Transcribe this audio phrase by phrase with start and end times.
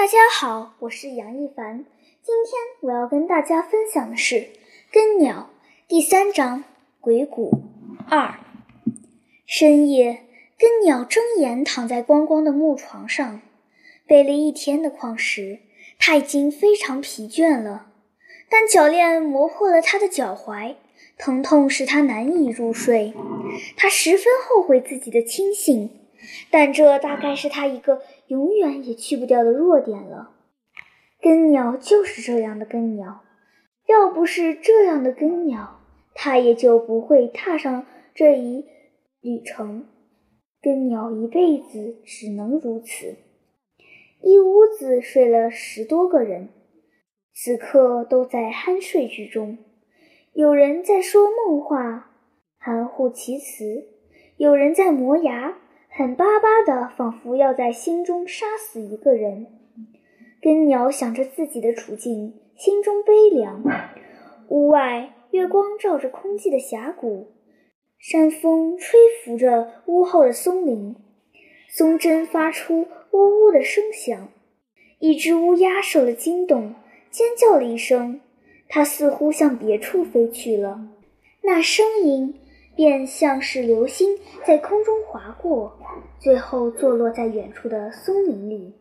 [0.00, 1.84] 大家好，我是杨一凡。
[2.22, 4.36] 今天我要跟大家分享的是
[4.90, 5.50] 《根鸟》
[5.88, 6.60] 第三章
[7.02, 7.64] 《鬼谷
[8.08, 8.28] 二》。
[9.44, 10.24] 深夜，
[10.58, 13.42] 根鸟睁眼躺在光光的木床上，
[14.06, 15.58] 背了一天的矿石，
[15.98, 17.88] 他已经非常疲倦了。
[18.48, 20.76] 但铰链磨破了他的脚踝，
[21.18, 23.12] 疼痛使他难以入睡。
[23.76, 25.90] 他十分后悔自己的清醒。
[26.50, 30.30] 但这大概是他一个永远也去不掉的弱点了。
[31.20, 33.22] 根鸟就是这样的根鸟，
[33.86, 35.80] 要不是这样的根鸟，
[36.14, 38.64] 他也就不会踏上这一
[39.20, 39.86] 旅程。
[40.62, 43.16] 根鸟一辈子只能如此。
[44.22, 46.50] 一屋子睡了十多个人，
[47.34, 49.58] 此刻都在酣睡之中。
[50.32, 52.12] 有人在说梦话，
[52.58, 53.86] 含糊其辞；
[54.36, 55.56] 有人在磨牙。
[55.92, 59.48] 狠巴巴的，仿佛要在心中杀死一个人。
[60.40, 63.62] 根鸟想着自己的处境，心中悲凉。
[64.48, 67.32] 屋外月光照着空寂的峡谷，
[67.98, 70.94] 山风吹拂着屋后的松林，
[71.68, 74.28] 松针发出呜呜的声响。
[75.00, 76.74] 一只乌鸦受了惊动，
[77.10, 78.20] 尖叫了一声，
[78.68, 80.88] 它似乎向别处飞去了。
[81.42, 82.39] 那声音。
[82.76, 85.78] 便像是流星在空中划过，
[86.18, 88.74] 最后坐落在远处的松林里。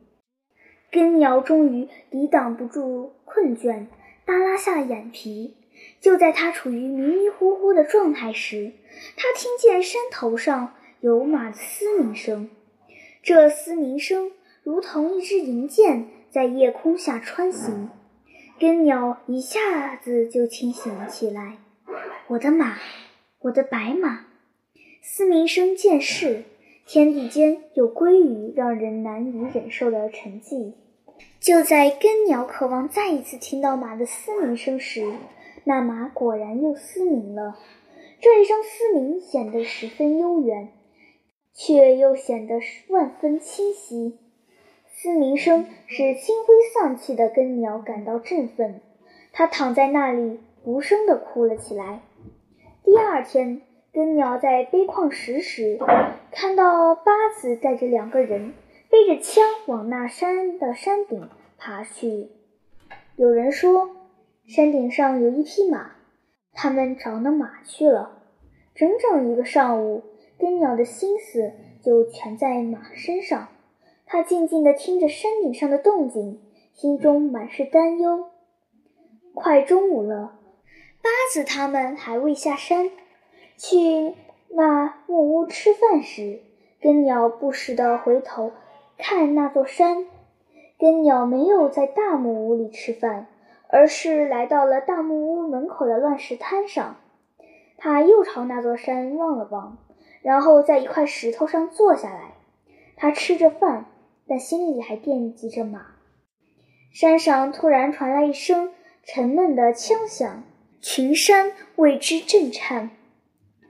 [0.91, 3.87] 根鸟终于抵挡不住困倦，
[4.25, 5.55] 耷拉下了眼皮。
[6.01, 8.71] 就在他处于迷迷糊糊的状态时，
[9.15, 12.49] 他听见山头上有马的嘶鸣声。
[13.21, 14.31] 这嘶鸣声
[14.63, 17.89] 如同一支银箭在夜空下穿行。
[18.59, 21.57] 根鸟一下子就清醒了起来。
[22.27, 22.77] 我的马。
[23.43, 24.25] 我的白马，
[25.01, 26.43] 嘶鸣声渐逝，
[26.85, 30.73] 天地间又归于让人难以忍受的沉寂。
[31.39, 35.13] 就在根鸟渴望再一次听到马的嘶鸣声时，
[35.63, 37.57] 那马果然又嘶鸣了。
[38.19, 40.73] 这一声嘶鸣显得十分悠远，
[41.53, 44.19] 却又显得万分清晰。
[44.91, 48.81] 嘶鸣声使心灰丧气的根鸟感到振奋，
[49.31, 52.01] 它躺在那里无声地哭了起来。
[52.91, 53.61] 第二天，
[53.94, 55.77] 根鸟在背矿石时，
[56.31, 58.55] 看到八子带着两个人
[58.89, 61.29] 背着枪往那山的山顶
[61.59, 62.29] 爬去。
[63.16, 63.91] 有人说，
[64.47, 65.97] 山顶上有一匹马，
[66.51, 68.23] 他们找那马去了。
[68.73, 70.01] 整整一个上午，
[70.39, 73.49] 根鸟的心思就全在马身上。
[74.07, 76.41] 他静静地听着山顶上的动静，
[76.73, 78.31] 心中满是担忧。
[79.35, 80.38] 快中午了。
[81.01, 82.91] 八子他们还未下山，
[83.57, 84.15] 去
[84.49, 86.41] 那木屋吃饭时，
[86.81, 88.51] 根鸟不时地回头
[88.97, 90.05] 看那座山。
[90.77, 93.27] 根鸟没有在大木屋里吃饭，
[93.67, 96.97] 而是来到了大木屋门口的乱石滩上。
[97.77, 99.77] 他又朝那座山望了望，
[100.21, 102.33] 然后在一块石头上坐下来。
[102.95, 103.85] 他吃着饭，
[104.27, 105.85] 但心里还惦记着马。
[106.91, 108.73] 山上突然传来一声
[109.03, 110.43] 沉闷的枪响。
[110.81, 112.91] 群山为之震颤，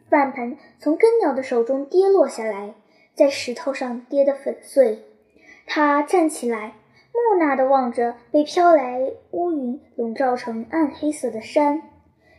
[0.09, 2.75] 饭盆从根鸟的手中跌落下来，
[3.15, 4.99] 在石头上跌得粉碎。
[5.65, 6.75] 他站起来，
[7.11, 11.81] 木讷地望着被飘来乌云笼罩成暗黑色的山。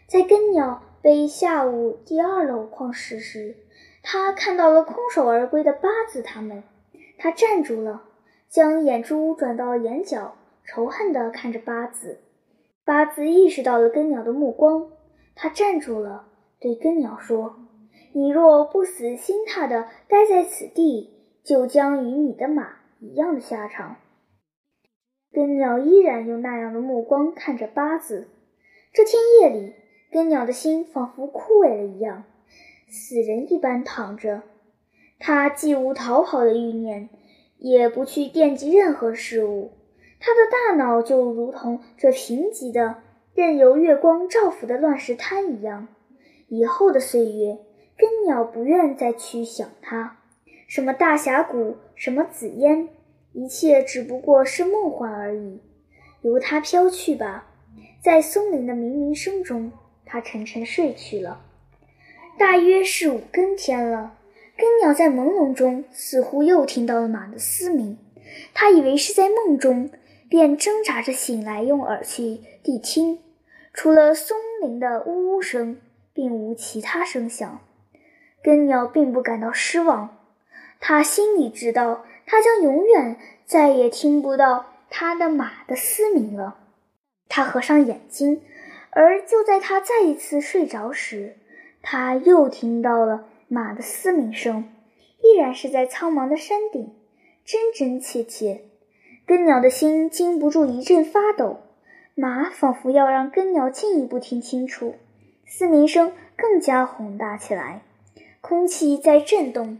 [0.07, 3.57] 在根鸟背下午第二篓矿石时，
[4.03, 6.63] 他看到了空手而归的八字他们。
[7.19, 8.03] 他站住了，
[8.49, 12.21] 将眼珠转到眼角，仇恨地看着八字。
[12.91, 14.91] 八字意识到了根鸟的目光，
[15.37, 16.27] 他站住了，
[16.59, 17.55] 对根鸟说
[18.13, 21.15] ：“你若不死心塌地待在此地，
[21.45, 23.99] 就将与你的马一样的下场。”
[25.31, 28.27] 根鸟依然用那样的目光看着八字。
[28.93, 29.73] 这天夜里，
[30.11, 32.25] 根鸟的心仿佛枯萎了一样，
[32.89, 34.43] 死人一般躺着。
[35.21, 37.09] 他既无逃跑的欲念，
[37.59, 39.71] 也不去惦记任何事物。
[40.21, 43.03] 他的大脑就如同这贫瘠的、
[43.35, 45.89] 任由月光照拂的乱石滩一样。
[46.49, 47.59] 以后的岁月，
[47.97, 50.19] 根鸟不愿再去想它。
[50.69, 52.89] 什么大峡谷，什么紫烟，
[53.33, 55.61] 一切只不过是梦幻而已。
[56.21, 57.47] 由它飘去吧。
[58.03, 59.73] 在松林的鸣鸣声中，
[60.05, 61.41] 它沉沉睡去了。
[62.39, 64.19] 大约是五更天了，
[64.57, 67.99] 根鸟在朦胧中似乎又听到了马的嘶鸣。
[68.53, 69.91] 他以为是在梦中。
[70.31, 73.19] 便挣扎着醒来，用耳去谛听，
[73.75, 75.79] 除了松林的呜呜声，
[76.15, 77.61] 并无其他声响。
[78.41, 80.17] 根鸟并不感到失望，
[80.79, 86.59] 他心里知道，他将永远再也听不到他的马的嘶鸣了。
[87.29, 88.41] 他合上眼睛，
[88.91, 91.37] 而就在他再一次睡着时，
[91.83, 94.73] 他又听到了马的嘶鸣声，
[95.25, 96.95] 依然是在苍茫的山顶，
[97.45, 98.70] 真真切切。
[99.31, 101.61] 根鸟的心禁不住一阵发抖，
[102.17, 104.97] 马仿佛要让根鸟进一步听清楚，
[105.47, 107.83] 嘶鸣声更加宏大起来，
[108.41, 109.79] 空气在震动，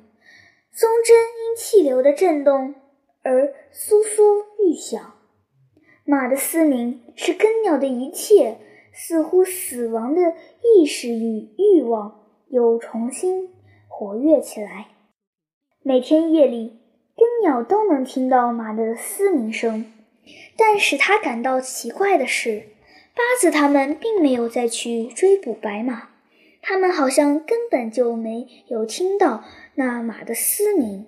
[0.71, 2.77] 松针因气流的震动
[3.25, 5.15] 而簌簌欲响。
[6.05, 8.59] 马的嘶鸣使根鸟的一切
[8.93, 10.33] 似乎死亡的
[10.63, 12.21] 意识与欲望
[12.51, 13.49] 又重新
[13.89, 14.87] 活跃起来。
[15.83, 16.80] 每天夜里。
[17.21, 19.93] 根鸟都能听到马的嘶鸣声，
[20.57, 22.69] 但使他感到奇怪的是，
[23.15, 26.09] 八子他们并没有再去追捕白马，
[26.63, 29.45] 他们好像根本就没有听到
[29.75, 31.05] 那马的嘶鸣。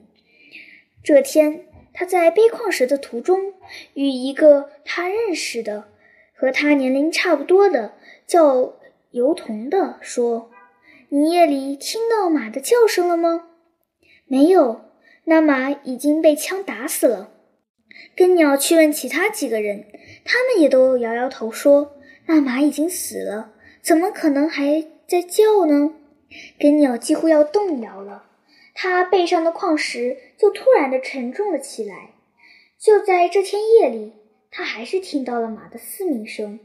[1.03, 1.64] 这天，
[1.94, 3.55] 他在背矿石的途中，
[3.94, 5.88] 与一个他认识的、
[6.35, 7.94] 和他年龄差不多的
[8.26, 8.75] 叫
[9.12, 10.50] 油童的说
[11.08, 13.49] ：“你夜里听到马的叫声了吗
[14.29, 14.82] ？”“没有。”
[15.24, 17.30] 那马已经被枪打死了。
[18.16, 19.86] 根鸟去问其他几个人，
[20.24, 21.96] 他们也都摇摇头说
[22.26, 23.52] ：“那马已经死了，
[23.82, 25.94] 怎么可能还在叫呢？”
[26.58, 28.24] 根鸟几乎要动摇了，
[28.74, 32.10] 他背上的矿石就突然的沉重了起来。
[32.78, 34.12] 就在这天夜里，
[34.50, 36.58] 他还是听到了马的嘶鸣声。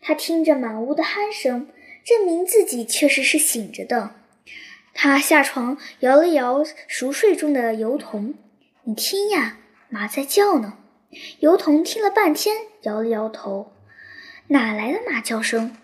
[0.00, 1.68] 他听着满屋的鼾声，
[2.04, 4.14] 证明自己确实是醒着的。
[4.98, 8.32] 他下床摇了摇熟睡中的油桐，
[8.84, 9.58] 你听呀，
[9.90, 10.78] 马在叫呢。
[11.40, 13.72] 油桐听了半天，摇了摇头，
[14.48, 15.76] 哪来的马叫声？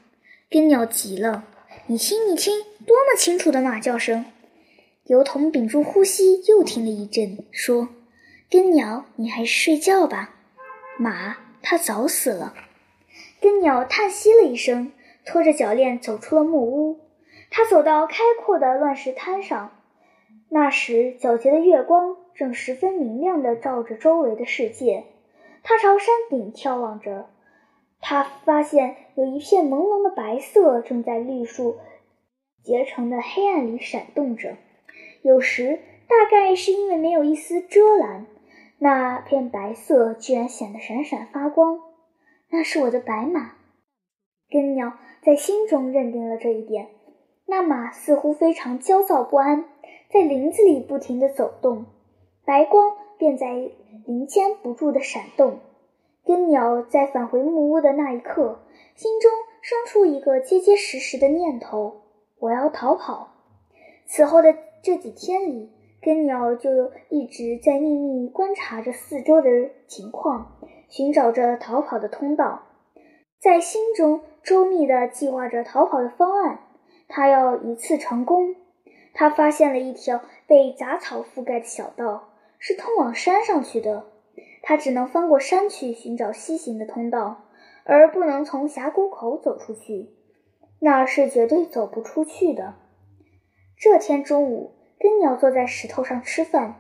[0.49, 1.45] 根鸟急了，
[1.89, 4.25] 你听，你听，多么清楚的马叫声！
[5.05, 7.91] 油桐屏住呼吸，又听了一阵，说
[8.49, 10.35] ：“根鸟，你还是睡觉吧。
[10.99, 12.55] 马，它早死了。”
[13.43, 14.91] 根鸟叹息了一声，
[15.27, 17.01] 拖着脚链走出了木屋。
[17.55, 19.73] 他走到开阔的乱石滩上，
[20.49, 25.05] 那时皎洁的月光正十分明亮地照着周围的世界。
[25.63, 27.29] 他朝山顶眺望着，
[28.01, 31.77] 他发现有一片朦胧的白色正在绿树
[32.65, 34.57] 结成的黑暗里闪动着。
[35.21, 35.79] 有时，
[36.09, 38.27] 大概是因为没有一丝遮拦，
[38.79, 41.79] 那片白色居然显得闪闪发光。
[42.49, 43.57] 那是我的白马，
[44.49, 46.89] 根鸟在心中认定了这一点。
[47.47, 49.65] 那马似乎非常焦躁不安，
[50.11, 51.87] 在林子里不停地走动，
[52.45, 53.71] 白光便在
[54.07, 55.59] 林间不住地闪动。
[56.25, 58.61] 根鸟在返回木屋的那一刻，
[58.95, 59.31] 心中
[59.61, 62.03] 生出一个结结实实的念头：
[62.39, 63.29] 我要逃跑。
[64.07, 69.51] 此后的这几天里，根鸟就一直在秘密观察着四周的
[69.89, 70.59] 情况，
[70.89, 72.63] 寻找着逃跑的通道，
[73.41, 76.61] 在心中周密地计划着逃跑的方案。
[77.15, 78.57] 他要一次成功。
[79.13, 84.07] 他发现了一条被杂草覆盖的小道，是通往山上去的。
[84.63, 87.45] 他只能翻过山去寻找西行的通道，
[87.85, 90.09] 而不能从峡谷口走出去，
[90.81, 92.75] 那是绝对走不出去的。
[93.77, 96.77] 这天中午，根鸟坐在石头上吃饭，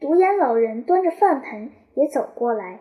[0.00, 2.80] 独眼老人端着饭盆也走过来，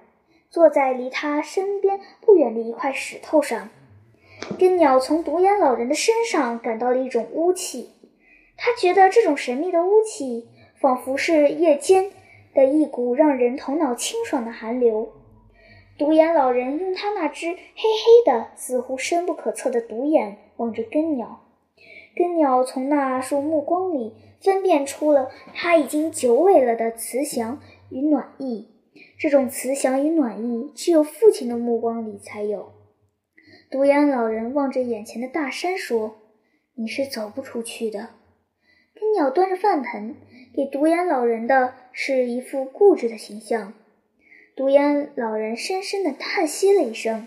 [0.49, 3.69] 坐在离他身边不远的一块石头上。
[4.59, 7.89] 根鸟从独眼老人的身上感到了一种污气，
[8.55, 10.47] 他觉得这种神秘的污气
[10.79, 12.11] 仿佛是夜间
[12.53, 15.13] 的一股让人头脑清爽的寒流。
[15.97, 21.45] 独眼老人用他那只黑黑的、似乎深不可测的独眼望着根鸟，
[22.15, 27.59] 根鸟从那束目光里分辨出了他已经久违了的慈祥
[27.89, 28.69] 与暖意。
[29.17, 32.72] 这种慈祥与暖意，只有父亲的目光里才有。
[33.73, 36.17] 独眼老人望着眼前的大山说
[36.77, 38.09] ：“你是走不出去的。”
[38.93, 40.15] 根鸟端着饭盆，
[40.55, 43.73] 给独眼老人的是一副固执的形象。
[44.55, 47.25] 独眼老人深深的叹息了一声。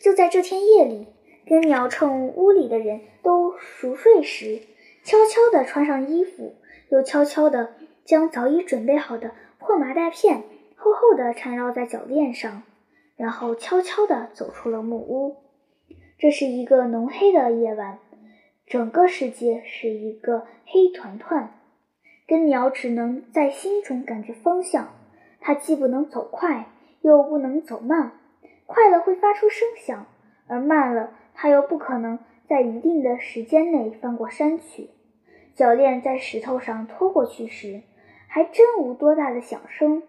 [0.00, 1.08] 就在这天夜里，
[1.46, 4.62] 根鸟趁屋里的人都熟睡时，
[5.04, 6.54] 悄悄地穿上衣服，
[6.88, 10.42] 又悄悄地将早已准备好的破麻袋片
[10.74, 12.62] 厚厚地缠绕在脚链上，
[13.14, 15.36] 然后悄悄地走出了木屋。
[16.18, 17.98] 这是一个浓黑的夜晚，
[18.66, 21.60] 整个世界是一个黑团团。
[22.26, 24.94] 根鸟只能在心中感觉方向，
[25.40, 26.68] 它既不能走快，
[27.02, 28.12] 又不能走慢。
[28.64, 30.06] 快了会发出声响，
[30.46, 32.18] 而慢了，它又不可能
[32.48, 34.88] 在一定的时间内翻过山去。
[35.54, 37.82] 脚链在石头上拖过去时，
[38.26, 40.02] 还真无多大的响声。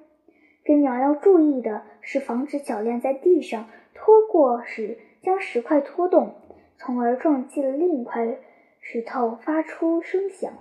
[0.64, 4.98] 根鸟要注意的是防止铰链在地上拖过时
[5.28, 6.36] 将石块拖动，
[6.78, 8.40] 从而撞击了另一块
[8.80, 10.54] 石头，发出声响。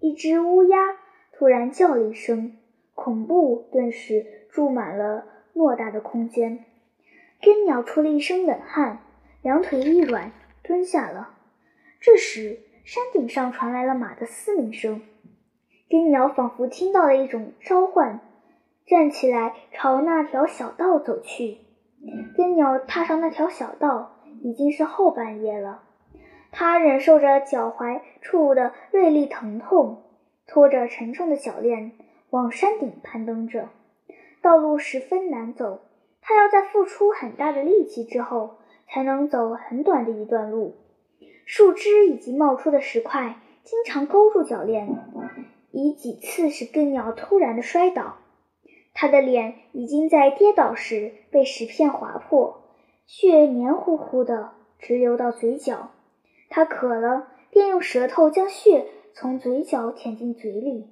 [0.00, 0.96] 一只乌鸦
[1.30, 2.56] 突然叫了一声，
[2.96, 6.64] 恐怖顿时注满了偌大的空间。
[7.40, 8.98] 根鸟出了一身冷汗，
[9.42, 10.32] 两腿一软，
[10.64, 11.36] 蹲下了。
[12.00, 15.02] 这时，山顶上传来了马的嘶鸣声。
[15.88, 18.18] 根鸟仿佛听到了一种召唤，
[18.84, 21.58] 站起来朝那条小道走去。
[22.36, 25.82] 根鸟踏上那条小道，已经是后半夜了。
[26.50, 30.02] 他忍受着脚踝处的锐利疼痛，
[30.46, 31.92] 拖着沉重的脚链
[32.30, 33.68] 往山顶攀登着。
[34.40, 35.80] 道路十分难走，
[36.22, 40.76] 他要在付出很大的力气之后，才能走很短的一段路。
[41.44, 44.88] 树枝以及冒出的石块经常勾住脚链，
[45.72, 48.18] 以几次使根鸟突然的摔倒。
[49.00, 52.64] 他的脸已经在跌倒时被石片划破，
[53.06, 54.50] 血黏糊糊的
[54.80, 55.90] 直流到嘴角。
[56.48, 60.88] 他渴了，便用舌头将血从嘴角舔进嘴里。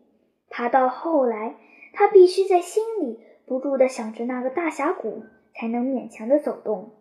[0.48, 1.56] 爬到后来，
[1.92, 6.92] 他必须在心里不住地想着那个大峡谷，才能勉强地走动。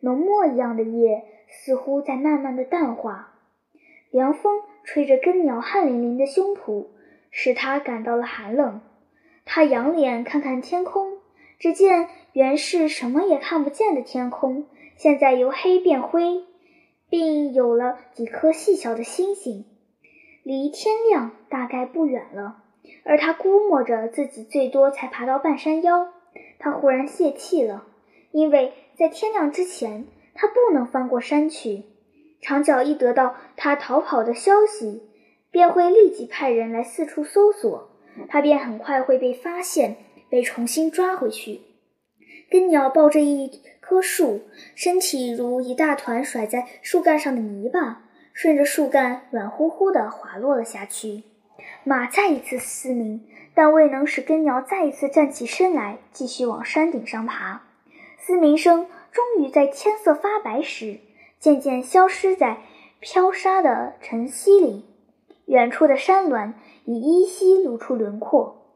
[0.00, 3.34] 浓墨一样的夜似乎在慢慢的淡化，
[4.10, 6.88] 凉风吹着根鸟汗淋淋的胸脯，
[7.30, 8.80] 使他感到了寒冷。
[9.54, 11.18] 他仰脸看看天空，
[11.58, 14.64] 只见原是什么也看不见的天空，
[14.96, 16.44] 现在由黑变灰。
[17.10, 19.66] 并有了几颗细小的星星，
[20.42, 22.62] 离天亮大概不远了。
[23.04, 26.08] 而他估摸着自己最多才爬到半山腰，
[26.58, 27.84] 他忽然泄气了，
[28.30, 31.82] 因为在天亮之前，他不能翻过山去。
[32.40, 35.02] 长脚一得到他逃跑的消息，
[35.50, 37.90] 便会立即派人来四处搜索，
[38.28, 39.96] 他便很快会被发现，
[40.28, 41.60] 被重新抓回去。
[42.50, 43.62] 根鸟抱着一。
[43.84, 44.42] 棵树
[44.76, 51.24] 身体如一大团甩在树干上的泥巴，顺着树干软乎乎地滑落了下去。
[51.82, 57.64] 马再一次嘶鸣，但未能使根鸟再一次站起身来，继续往山顶上爬。
[58.18, 61.00] 嘶鸣声终于在天色发白时，
[61.40, 62.58] 渐渐消失在
[63.00, 64.86] 飘沙的晨曦里。
[65.52, 66.54] 远处的山峦
[66.86, 68.70] 已依稀露出轮廓。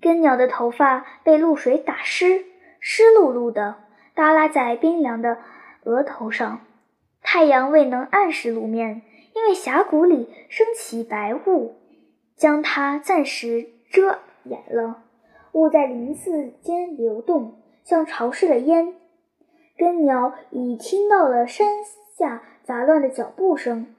[0.00, 2.44] 根鸟的头发被露水打湿，
[2.80, 3.76] 湿漉漉的。
[4.12, 5.38] 耷拉在冰凉的
[5.84, 6.62] 额头上，
[7.22, 9.02] 太阳未能按时露面，
[9.34, 11.76] 因为峡谷里升起白雾，
[12.34, 15.04] 将它暂时遮掩了。
[15.52, 18.94] 雾在林子间流动，像潮湿的烟。
[19.76, 21.68] 根鸟已听到了山
[22.18, 23.94] 下杂乱的脚步声，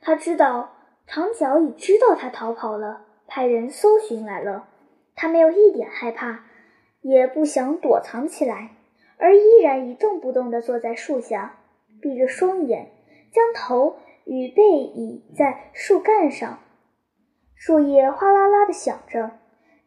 [0.00, 0.74] 他知道
[1.06, 4.68] 长脚已知道他逃跑了，派人搜寻来了。
[5.14, 6.44] 他没有一点害怕，
[7.02, 8.70] 也不想躲藏起来。
[9.18, 11.60] 而依然一动不动地坐在树下，
[12.00, 12.90] 闭着双眼，
[13.30, 16.58] 将头与背倚在树干上。
[17.54, 19.30] 树叶哗啦啦地响着，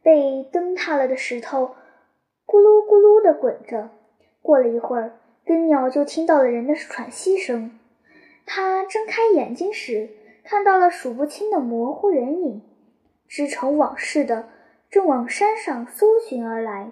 [0.02, 1.76] 被蹬踏了的石头
[2.46, 3.90] 咕噜咕噜地滚着。
[4.42, 7.78] 过了一会儿，根鸟就听到了人的喘息声。
[8.46, 10.10] 他睁开眼睛时，
[10.46, 12.62] 看到了数不清的模糊人影，
[13.28, 14.48] 织成网似的，
[14.90, 16.92] 正往山上搜寻而来。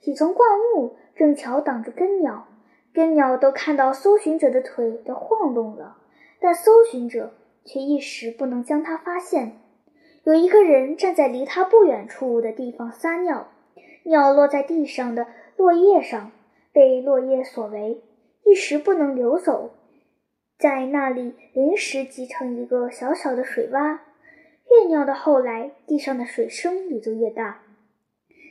[0.00, 0.94] 几丛灌木。
[1.16, 2.46] 正巧挡着根鸟，
[2.94, 5.98] 根鸟都看到搜寻者的腿都晃动了，
[6.40, 7.34] 但搜寻者
[7.66, 9.58] 却一时不能将它发现。
[10.24, 13.48] 有一个人站在离他不远处的地方撒尿，
[14.04, 15.26] 尿落在地上的
[15.58, 16.32] 落叶上，
[16.72, 18.00] 被落叶所围，
[18.46, 19.72] 一时不能流走，
[20.60, 24.00] 在那里临时积成一个小小的水洼。
[24.70, 27.62] 越尿到后来，地上的水声也就越大。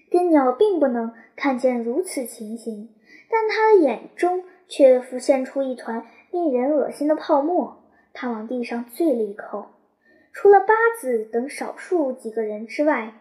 [0.10, 2.90] 根鸟并不能看见如此情形，
[3.30, 7.84] 但他的眼中却浮现出一团令人恶心的泡沫。
[8.12, 9.68] 他往地上啐了一口。
[10.34, 13.14] 除了八子等少数几个人之外，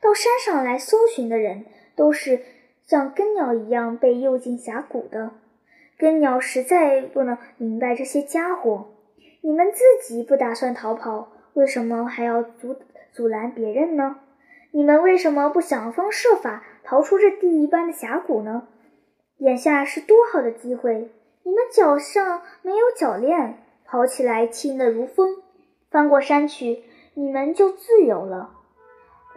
[0.00, 1.64] 到山上来搜寻的人
[1.96, 2.42] 都是
[2.86, 5.32] 像根鸟一样被诱进峡谷的。
[5.98, 8.88] 根鸟实在不能明白这些家伙：
[9.40, 12.76] 你们自己不打算逃跑，为什么还要阻
[13.12, 14.16] 阻拦别人呢？
[14.72, 18.68] 你们为什么不想方设法逃出这地一般的峡谷呢？
[19.38, 21.10] 眼下是多好的机会！
[21.42, 25.42] 你们脚上没有脚链，跑起来轻得如风，
[25.90, 26.82] 翻过山去，
[27.14, 28.50] 你们就自由了。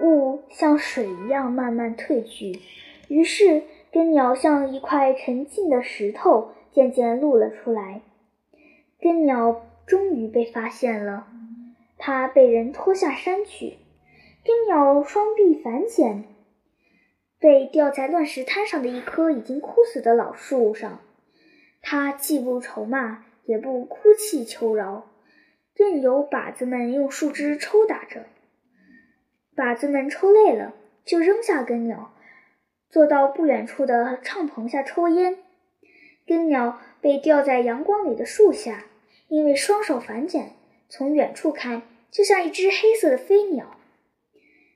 [0.02, 2.60] 雾像水一样慢慢退去，
[3.10, 8.02] 于是根鸟像一块沉静的石头渐渐露了出来。
[9.00, 11.28] 根鸟终于被发现了，
[11.98, 13.78] 它被人拖下山去。
[14.44, 16.24] 根鸟双臂反剪，
[17.40, 21.00] 被吊在乱石滩上的一棵已经枯死的老树上。
[21.82, 25.08] 它既不愁骂，也不哭泣求饶，
[25.76, 28.26] 任由靶子们用树枝抽打着。
[29.56, 30.74] 靶子们抽累了，
[31.06, 32.14] 就扔下根鸟，
[32.90, 35.38] 坐到不远处的帐篷下抽烟。
[36.26, 38.86] 根鸟被吊在阳光里的树下，
[39.28, 40.52] 因为双手反剪，
[40.90, 41.82] 从远处看
[42.12, 43.78] 就像一只黑色的飞鸟。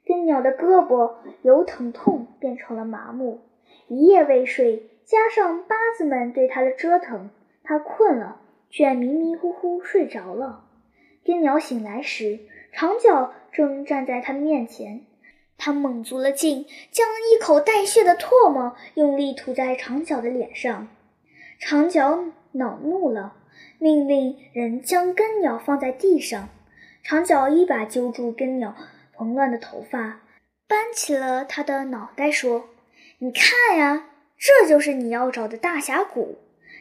[0.05, 3.41] 根鸟的胳膊由疼痛变成了麻木，
[3.87, 7.29] 一夜未睡，加上八子们对它的折腾，
[7.63, 10.65] 它困了，却迷迷糊糊睡着了。
[11.23, 12.39] 根鸟醒来时，
[12.73, 15.05] 长脚正站在他面前，
[15.57, 20.87] 他猛足了劲，将一口带血的唾沫用力吐在长角的脸上。
[21.59, 23.35] 长角恼怒了，
[23.79, 26.49] 命令人将根鸟放在地上。
[27.03, 28.75] 长角一把揪住根鸟。
[29.15, 30.21] 蓬乱的头发，
[30.67, 32.69] 扳起了他的脑袋，说
[33.19, 34.07] ：“你看呀，
[34.39, 36.39] 这就是你要找的大峡谷，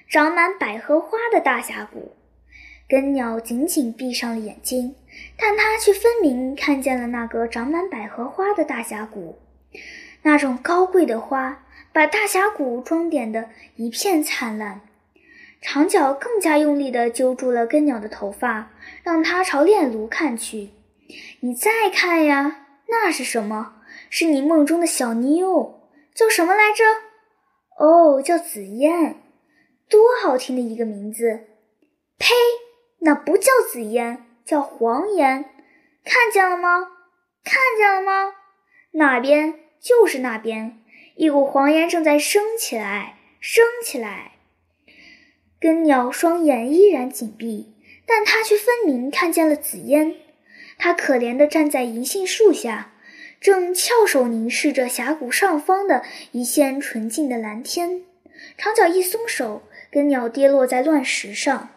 [0.08, 2.16] 长满百合花的大峡谷。”
[2.92, 4.94] 根鸟紧紧闭上了眼睛，
[5.38, 9.38] 但他却分明看见了那个长满百合花的大峡谷。
[10.20, 14.82] 那种高贵的花，把大峡谷装点得一片灿烂。
[15.62, 18.70] 长脚更加用力地揪住了根鸟的头发，
[19.02, 20.68] 让它朝炼炉看去。
[21.40, 23.76] 你再看呀，那是什么？
[24.10, 26.84] 是你梦中的小妞，叫什么来着？
[27.82, 29.14] 哦，叫紫嫣，
[29.88, 31.46] 多好听的一个名字！
[32.18, 32.28] 呸，
[33.04, 35.44] 那不叫紫烟，叫黄烟。
[36.04, 36.88] 看见了吗？
[37.44, 38.34] 看见了吗？
[38.92, 40.78] 那边就是那边，
[41.16, 44.32] 一股黄烟正在升起来，升起来。
[45.60, 47.74] 根鸟双眼依然紧闭，
[48.06, 50.16] 但它却分明看见了紫烟。
[50.78, 52.92] 他可怜地站在银杏树下，
[53.40, 58.02] 正翘首凝视着峡谷上方的一线纯净的蓝天。
[58.56, 61.70] 长脚一松手，根鸟跌落在乱石上。